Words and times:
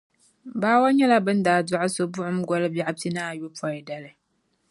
Bawa 0.61 0.87
nyɛla 0.93 1.17
bɛ 1.25 1.31
ni 1.35 1.43
daa 1.47 1.61
dɔɣi 1.69 1.87
so 1.95 2.03
buɣim 2.13 2.39
goli 2.47 2.67
biɛɣu 2.73 2.93
pia 2.99 3.09
ni 3.13 3.21
ayopɔidali. 3.29 4.11